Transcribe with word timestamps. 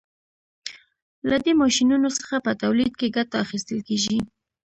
له 1.29 1.37
دې 1.43 1.53
ماشینونو 1.61 2.09
څخه 2.17 2.35
په 2.45 2.51
تولید 2.61 2.93
کې 2.99 3.13
ګټه 3.17 3.35
اخیستل 3.45 3.79
کیږي. 3.87 4.17